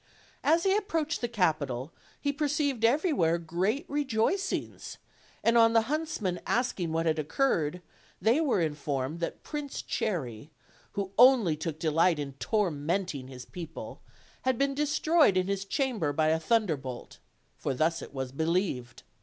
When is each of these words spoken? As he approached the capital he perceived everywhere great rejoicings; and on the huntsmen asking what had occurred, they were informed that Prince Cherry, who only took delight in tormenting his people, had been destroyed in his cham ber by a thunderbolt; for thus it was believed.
As 0.43 0.63
he 0.63 0.75
approached 0.75 1.21
the 1.21 1.27
capital 1.27 1.91
he 2.19 2.33
perceived 2.33 2.83
everywhere 2.83 3.37
great 3.37 3.87
rejoicings; 3.87 4.97
and 5.43 5.59
on 5.59 5.73
the 5.73 5.83
huntsmen 5.93 6.39
asking 6.47 6.91
what 6.91 7.05
had 7.05 7.19
occurred, 7.19 7.83
they 8.19 8.41
were 8.41 8.61
informed 8.61 9.19
that 9.19 9.43
Prince 9.43 9.83
Cherry, 9.83 10.49
who 10.93 11.11
only 11.19 11.55
took 11.55 11.77
delight 11.77 12.17
in 12.17 12.33
tormenting 12.39 13.27
his 13.27 13.45
people, 13.45 14.01
had 14.41 14.57
been 14.57 14.73
destroyed 14.73 15.37
in 15.37 15.45
his 15.45 15.65
cham 15.65 15.99
ber 15.99 16.11
by 16.11 16.29
a 16.29 16.39
thunderbolt; 16.39 17.19
for 17.55 17.75
thus 17.75 18.01
it 18.01 18.11
was 18.11 18.31
believed. 18.31 19.03